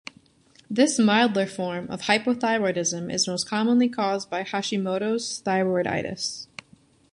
[0.67, 6.47] This milder form of hypothyroidism is most commonly caused by Hashimoto's thyroiditis.